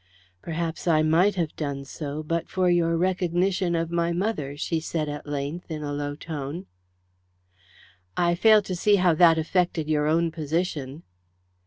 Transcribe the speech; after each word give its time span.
"Perhaps 0.41 0.87
I 0.87 1.03
might 1.03 1.35
have 1.35 1.55
done 1.55 1.85
so 1.85 2.23
but 2.23 2.49
for 2.49 2.71
your 2.71 2.97
recognition 2.97 3.75
of 3.75 3.91
my 3.91 4.11
mother," 4.11 4.57
she 4.57 4.79
said 4.79 5.07
at 5.07 5.27
length, 5.29 5.69
in 5.69 5.83
a 5.83 5.93
low 5.93 6.15
tone. 6.15 6.65
"I 8.17 8.33
fail 8.33 8.63
to 8.63 8.75
see 8.75 8.95
how 8.95 9.13
that 9.13 9.37
affected 9.37 9.87
your 9.87 10.07
own 10.07 10.31
position." 10.31 11.03